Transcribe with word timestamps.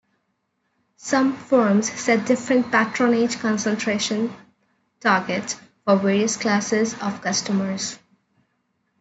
Some 0.97 1.37
firms 1.37 1.91
set 1.93 2.25
different 2.25 2.71
patronage 2.71 3.37
concentration 3.37 4.33
targets 4.99 5.57
for 5.85 5.95
various 5.97 6.37
classes 6.37 6.95
of 7.03 7.21
customers. 7.21 7.99